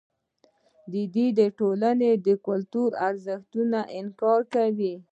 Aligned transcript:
دوی 1.13 1.27
د 1.39 1.41
ټولنې 1.59 2.11
له 2.25 2.33
کلتوري 2.47 2.95
ارزښتونو 3.07 3.79
انکار 3.99 4.39
کاوه. 4.53 4.93